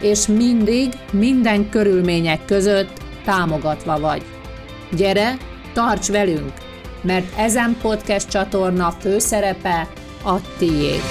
[0.00, 2.92] és mindig, minden körülmények között
[3.24, 4.22] támogatva vagy.
[4.96, 5.36] Gyere,
[5.72, 6.52] tarts velünk,
[7.02, 9.88] mert ezen podcast csatorna főszerepe
[10.24, 11.02] a tiéd.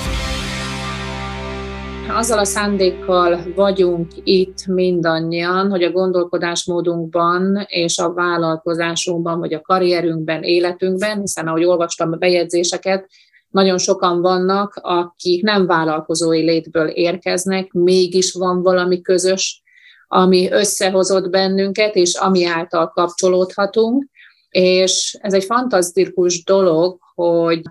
[2.09, 10.43] Azzal a szándékkal vagyunk itt mindannyian, hogy a gondolkodásmódunkban és a vállalkozásunkban, vagy a karrierünkben,
[10.43, 13.09] életünkben, hiszen ahogy olvastam a bejegyzéseket,
[13.57, 19.61] nagyon sokan vannak, akik nem vállalkozói létből érkeznek, mégis van valami közös,
[20.07, 24.05] ami összehozott bennünket, és ami által kapcsolódhatunk.
[24.49, 27.61] És ez egy fantasztikus dolog, hogy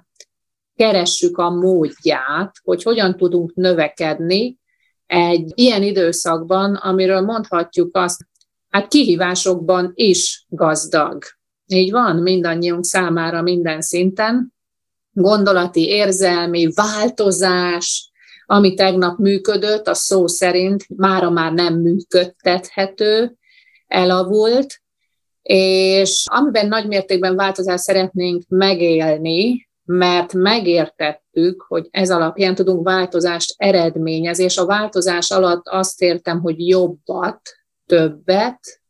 [0.76, 4.58] keressük a módját, hogy hogyan tudunk növekedni
[5.06, 8.20] egy ilyen időszakban, amiről mondhatjuk azt,
[8.68, 11.22] hát kihívásokban is gazdag.
[11.66, 14.54] Így van mindannyiunk számára minden szinten,
[15.16, 18.10] gondolati, érzelmi változás,
[18.46, 23.36] ami tegnap működött, a szó szerint mára már nem működtethető,
[23.86, 24.80] elavult,
[25.42, 34.44] és amiben nagy mértékben változást szeretnénk megélni, mert megértettük, hogy ez alapján tudunk változást eredményezni,
[34.44, 37.40] és a változás alatt azt értem, hogy jobbat,
[37.86, 38.80] többet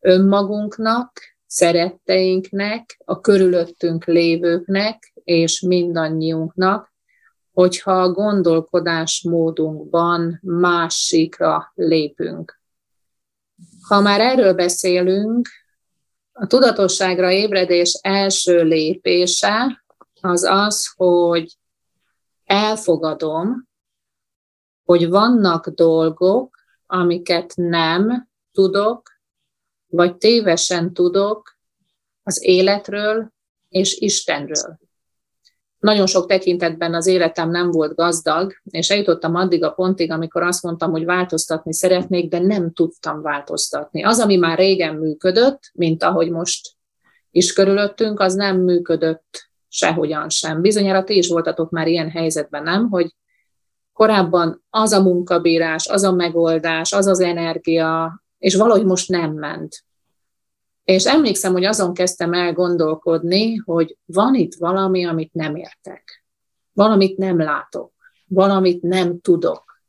[0.00, 1.12] önmagunknak,
[1.46, 6.92] szeretteinknek, a körülöttünk lévőknek, és mindannyiunknak,
[7.52, 12.60] hogyha a gondolkodásmódunkban másikra lépünk.
[13.88, 15.48] Ha már erről beszélünk,
[16.32, 19.84] a tudatosságra ébredés első lépése
[20.20, 21.56] az az, hogy
[22.44, 23.68] elfogadom,
[24.84, 29.10] hogy vannak dolgok, amiket nem tudok,
[29.86, 31.56] vagy tévesen tudok
[32.22, 33.32] az életről
[33.68, 34.78] és Istenről
[35.82, 40.62] nagyon sok tekintetben az életem nem volt gazdag, és eljutottam addig a pontig, amikor azt
[40.62, 44.04] mondtam, hogy változtatni szeretnék, de nem tudtam változtatni.
[44.04, 46.70] Az, ami már régen működött, mint ahogy most
[47.30, 50.60] is körülöttünk, az nem működött sehogyan sem.
[50.60, 52.88] Bizonyára ti is voltatok már ilyen helyzetben, nem?
[52.88, 53.14] Hogy
[53.92, 59.84] korábban az a munkabírás, az a megoldás, az az energia, és valahogy most nem ment.
[60.84, 66.24] És emlékszem, hogy azon kezdtem el gondolkodni, hogy van itt valami, amit nem értek.
[66.72, 67.92] Valamit nem látok.
[68.26, 69.80] Valamit nem tudok.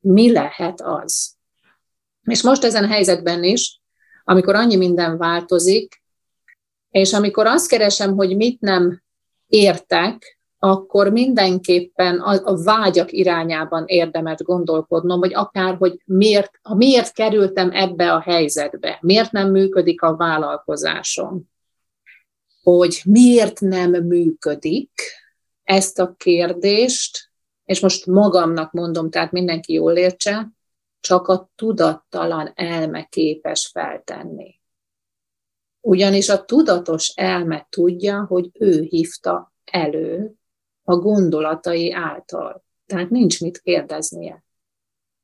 [0.00, 1.36] Mi lehet az?
[2.22, 3.80] És most ezen a helyzetben is,
[4.24, 6.02] amikor annyi minden változik,
[6.90, 9.02] és amikor azt keresem, hogy mit nem
[9.46, 17.70] értek, akkor mindenképpen a, a vágyak irányában érdemes gondolkodnom, vagy akár, hogy miért, miért kerültem
[17.72, 21.50] ebbe a helyzetbe, miért nem működik a vállalkozásom,
[22.62, 24.90] hogy miért nem működik
[25.64, 27.30] ezt a kérdést,
[27.64, 30.48] és most magamnak mondom, tehát mindenki jól értse,
[31.00, 34.60] csak a tudattalan elme képes feltenni.
[35.80, 40.34] Ugyanis a tudatos elme tudja, hogy ő hívta elő
[40.84, 42.64] a gondolatai által.
[42.86, 44.44] Tehát nincs mit kérdeznie.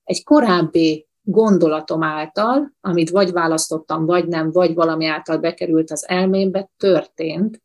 [0.04, 6.70] Egy korábbi gondolatom által, amit vagy választottam, vagy nem, vagy valami által bekerült az elmémbe,
[6.76, 7.62] történt.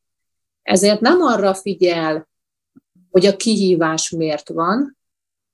[0.62, 2.29] Ezért nem arra figyel,
[3.12, 4.97] hogy a kihívás miért van,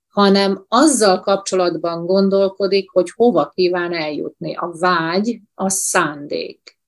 [0.07, 4.55] hanem azzal kapcsolatban gondolkodik, hogy hova kíván eljutni.
[4.55, 6.79] A vágy, a szándék.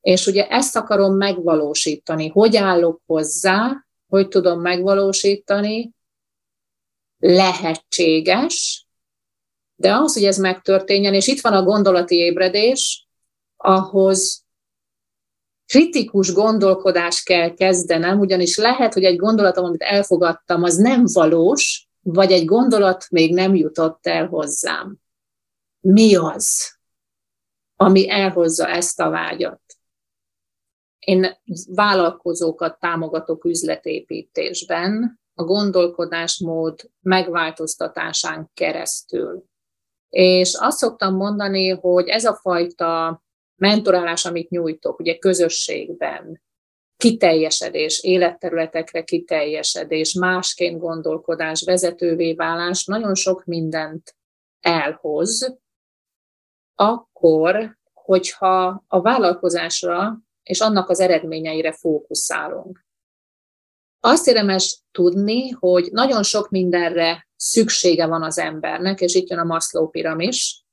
[0.00, 2.28] És ugye ezt akarom megvalósítani.
[2.28, 5.92] Hogy állok hozzá, hogy tudom megvalósítani,
[7.18, 8.86] lehetséges,
[9.74, 13.08] de az, hogy ez megtörténjen, és itt van a gondolati ébredés,
[13.56, 14.44] ahhoz
[15.66, 22.32] kritikus gondolkodás kell kezdenem, ugyanis lehet, hogy egy gondolatom, amit elfogadtam, az nem valós, vagy
[22.32, 24.96] egy gondolat még nem jutott el hozzám.
[25.80, 26.76] Mi az,
[27.76, 29.65] ami elhozza ezt a vágyat?
[30.98, 31.36] Én
[31.74, 39.44] vállalkozókat támogatok üzletépítésben, a gondolkodásmód megváltoztatásán keresztül.
[40.08, 43.22] És azt szoktam mondani, hogy ez a fajta
[43.56, 46.42] mentorálás, amit nyújtok, ugye közösségben,
[46.96, 54.16] kiteljesedés, életterületekre kiteljesedés, másként gondolkodás, vezetővé válás nagyon sok mindent
[54.60, 55.56] elhoz,
[56.74, 62.84] akkor, hogyha a vállalkozásra és annak az eredményeire fókuszálunk.
[64.00, 69.44] Azt érdemes tudni, hogy nagyon sok mindenre szüksége van az embernek, és itt jön a
[69.44, 70.64] Maslow piramis.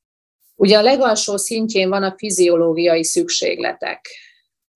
[0.55, 4.07] Ugye a legalsó szintjén van a fiziológiai szükségletek.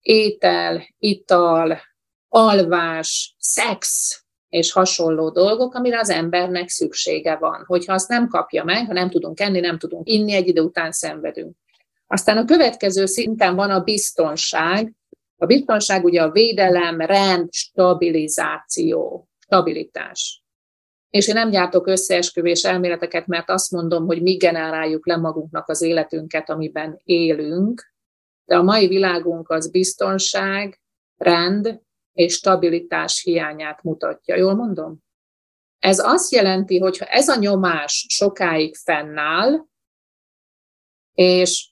[0.00, 1.80] Étel, ital,
[2.28, 4.16] alvás, szex
[4.48, 7.64] és hasonló dolgok, amire az embernek szüksége van.
[7.66, 10.92] Hogyha azt nem kapja meg, ha nem tudunk enni, nem tudunk inni, egy idő után
[10.92, 11.56] szenvedünk.
[12.10, 14.92] Aztán a következő szinten van a biztonság.
[15.36, 20.42] A biztonság ugye a védelem, rend, stabilizáció, stabilitás.
[21.10, 25.82] És én nem gyártok összeesküvés elméleteket, mert azt mondom, hogy mi generáljuk le magunknak az
[25.82, 27.92] életünket, amiben élünk,
[28.44, 30.80] de a mai világunk az biztonság,
[31.16, 31.80] rend
[32.12, 34.36] és stabilitás hiányát mutatja.
[34.36, 34.98] Jól mondom?
[35.78, 39.66] Ez azt jelenti, hogy ha ez a nyomás sokáig fennáll,
[41.14, 41.67] és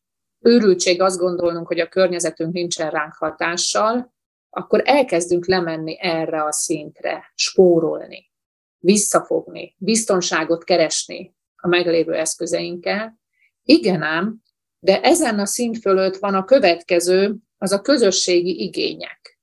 [0.46, 4.14] őrültség azt gondolnunk, hogy a környezetünk nincsen ránk hatással,
[4.50, 8.30] akkor elkezdünk lemenni erre a szintre, spórolni,
[8.78, 13.20] visszafogni, biztonságot keresni a meglévő eszközeinkkel.
[13.62, 14.42] Igen ám,
[14.78, 19.40] de ezen a szint fölött van a következő, az a közösségi igények,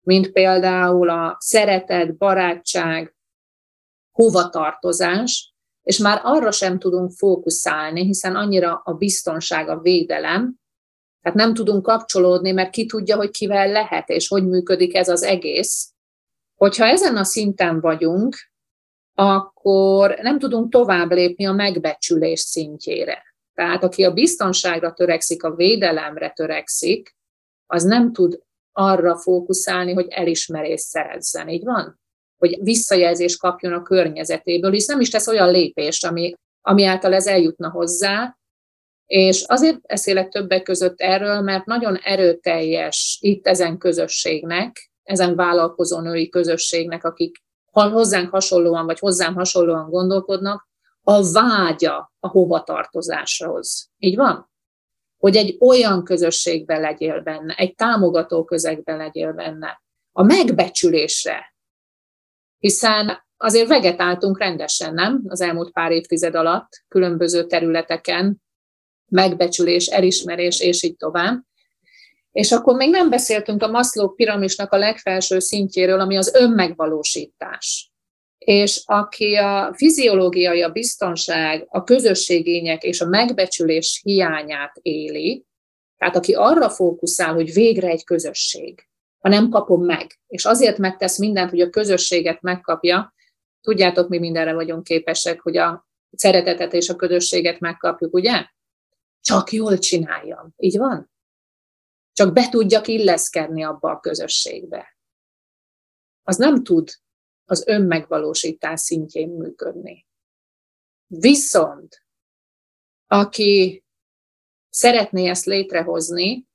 [0.00, 3.14] mint például a szeretet, barátság,
[4.10, 5.53] hovatartozás,
[5.84, 10.62] és már arra sem tudunk fókuszálni, hiszen annyira a biztonság, a védelem,
[11.24, 15.22] tehát nem tudunk kapcsolódni, mert ki tudja, hogy kivel lehet, és hogy működik ez az
[15.22, 15.92] egész.
[16.54, 18.36] Hogyha ezen a szinten vagyunk,
[19.14, 23.22] akkor nem tudunk tovább lépni a megbecsülés szintjére.
[23.54, 27.16] Tehát aki a biztonságra törekszik, a védelemre törekszik,
[27.66, 28.40] az nem tud
[28.72, 31.48] arra fókuszálni, hogy elismerést szerezzen.
[31.48, 32.00] Így van?
[32.38, 37.26] Hogy visszajelzést kapjon a környezetéből, hisz nem is tesz olyan lépést, ami, ami által ez
[37.26, 38.36] eljutna hozzá,
[39.06, 46.28] és azért beszélek többek között erről, mert nagyon erőteljes itt ezen közösségnek, ezen vállalkozó női
[46.28, 50.68] közösségnek, akik hozzánk hasonlóan, vagy hozzám hasonlóan gondolkodnak,
[51.02, 53.90] a vágya a hovatartozáshoz.
[53.98, 54.52] Így van?
[55.16, 59.82] Hogy egy olyan közösségben legyél benne, egy támogató közegben legyél benne,
[60.12, 61.53] a megbecsülésre,
[62.64, 65.22] hiszen azért vegetáltunk rendesen, nem?
[65.26, 68.42] Az elmúlt pár évtized alatt különböző területeken,
[69.10, 71.42] megbecsülés, elismerés, és így tovább.
[72.32, 77.92] És akkor még nem beszéltünk a Maslow piramisnak a legfelső szintjéről, ami az önmegvalósítás.
[78.38, 85.44] És aki a fiziológiai, a biztonság, a közösségények és a megbecsülés hiányát éli,
[85.96, 88.88] tehát aki arra fókuszál, hogy végre egy közösség,
[89.24, 90.18] ha nem kapom meg.
[90.26, 93.14] És azért megtesz mindent, hogy a közösséget megkapja.
[93.60, 98.46] Tudjátok, mi mindenre vagyunk képesek, hogy a szeretetet és a közösséget megkapjuk, ugye?
[99.20, 100.52] Csak jól csináljam.
[100.56, 101.10] Így van?
[102.12, 104.96] Csak be tudjak illeszkedni abba a közösségbe.
[106.22, 106.90] Az nem tud
[107.44, 110.06] az önmegvalósítás szintjén működni.
[111.06, 112.06] Viszont,
[113.06, 113.84] aki
[114.68, 116.46] szeretné ezt létrehozni,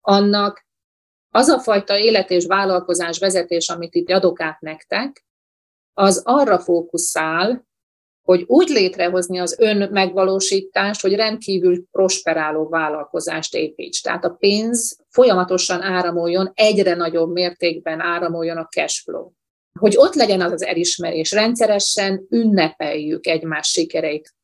[0.00, 0.67] annak
[1.30, 5.26] az a fajta élet és vállalkozás vezetés, amit itt adok át nektek,
[5.92, 7.66] az arra fókuszál,
[8.22, 14.02] hogy úgy létrehozni az ön megvalósítást, hogy rendkívül prosperáló vállalkozást építs.
[14.02, 19.30] Tehát a pénz folyamatosan áramoljon, egyre nagyobb mértékben áramoljon a cash flow.
[19.78, 24.34] Hogy ott legyen az az elismerés, rendszeresen ünnepeljük egymás sikereit.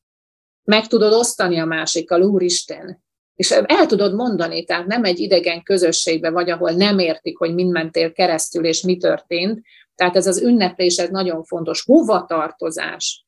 [0.63, 3.04] Meg tudod osztani a másikkal, úristen,
[3.35, 7.71] és el tudod mondani, tehát nem egy idegen közösségbe vagy, ahol nem értik, hogy mind
[7.71, 9.61] mentél keresztül, és mi történt.
[9.95, 11.83] Tehát ez az ünneplés, ez nagyon fontos.
[11.85, 13.25] Hova tartozás?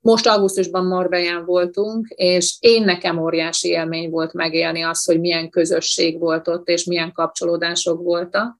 [0.00, 6.18] Most augusztusban Marbellán voltunk, és én nekem óriási élmény volt megélni azt, hogy milyen közösség
[6.18, 8.58] volt ott, és milyen kapcsolódások voltak.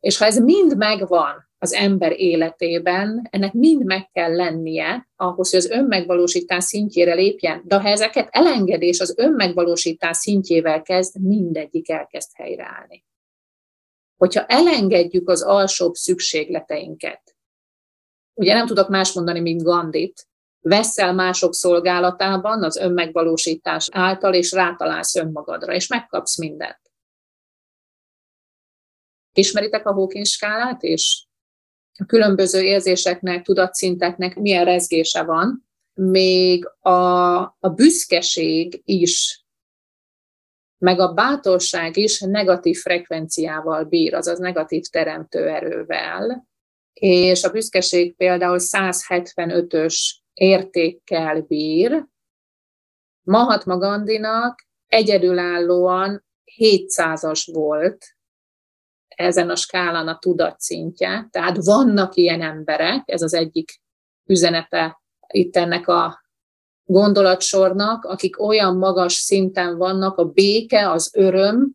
[0.00, 5.58] És ha ez mind megvan, az ember életében, ennek mind meg kell lennie ahhoz, hogy
[5.58, 7.62] az önmegvalósítás szintjére lépjen.
[7.64, 13.04] De ha ezeket elengedés az önmegvalósítás szintjével kezd, mindegyik elkezd helyreállni.
[14.16, 17.36] Hogyha elengedjük az alsóbb szükségleteinket,
[18.34, 20.26] ugye nem tudok más mondani, mint Gandit,
[20.60, 26.80] veszel mások szolgálatában az önmegvalósítás által, és rátalálsz önmagadra, és megkapsz mindent.
[29.32, 31.26] Ismeritek a Hawking skálát és
[31.98, 39.44] a különböző érzéseknek, tudatszinteknek milyen rezgése van, még a, a büszkeség is,
[40.78, 46.48] meg a bátorság is negatív frekvenciával bír, azaz negatív teremtő erővel,
[46.92, 49.96] és a büszkeség például 175-ös
[50.32, 52.06] értékkel bír,
[53.22, 56.24] Mahatma Gandinak egyedülállóan
[56.58, 58.04] 700-as volt
[59.14, 61.28] ezen a skálán a tudatszintje.
[61.30, 63.80] Tehát vannak ilyen emberek, ez az egyik
[64.24, 66.22] üzenete itt ennek a
[66.84, 71.72] gondolatsornak, akik olyan magas szinten vannak, a béke, az öröm,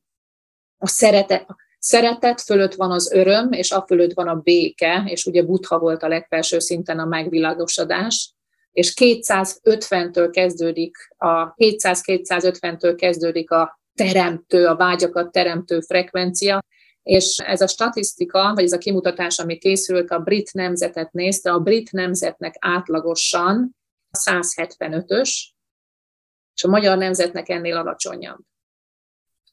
[0.77, 1.45] a szeretet,
[1.79, 6.03] szeretet fölött van az öröm, és a fölött van a béke, és ugye Buddha volt
[6.03, 8.35] a legfelső szinten a megvilágosodás,
[8.71, 16.63] és 250-től kezdődik a 200-250-től kezdődik a teremtő, a vágyakat teremtő frekvencia,
[17.07, 21.59] és ez a statisztika, vagy ez a kimutatás, ami készült, a brit nemzetet nézte, a
[21.59, 23.75] brit nemzetnek átlagosan
[24.25, 25.29] 175-ös,
[26.55, 28.39] és a magyar nemzetnek ennél alacsonyabb.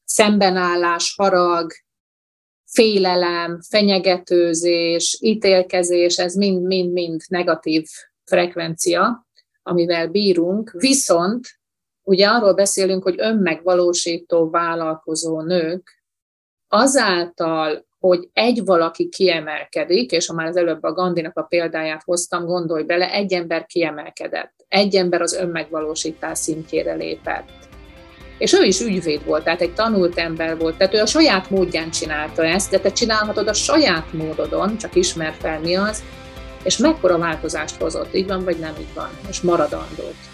[0.05, 1.73] Szembenállás, harag,
[2.65, 7.87] félelem, fenyegetőzés, ítélkezés, ez mind-mind-mind negatív
[8.25, 9.27] frekvencia,
[9.63, 11.47] amivel bírunk, viszont
[12.03, 16.04] ugye arról beszélünk, hogy önmegvalósító vállalkozó nők
[16.69, 22.45] azáltal, hogy egy valaki kiemelkedik, és ha már az előbb a Gandinak a példáját hoztam,
[22.45, 27.49] gondolj bele, egy ember kiemelkedett, egy ember az önmegvalósítás szintjére lépett.
[28.39, 31.91] És ő is ügyvéd volt, tehát egy tanult ember volt, tehát ő a saját módján
[31.91, 36.03] csinálta ezt, de te csinálhatod a saját módodon, csak ismer fel mi az,
[36.65, 40.34] és mekkora változást hozott, így van vagy nem így van, és maradandót.